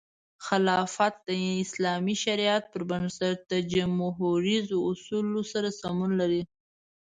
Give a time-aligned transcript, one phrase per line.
[0.45, 1.29] خلافت د
[1.63, 6.43] اسلامي شریعت پر بنسټ د جموهریزو اصولو سره سمون لري.